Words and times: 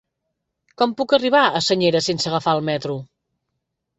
Com 0.81 0.95
puc 1.01 1.13
arribar 1.17 1.41
a 1.43 1.61
Senyera 1.67 2.01
sense 2.07 2.31
agafar 2.31 2.57
el 2.61 2.65
metro? 2.73 2.95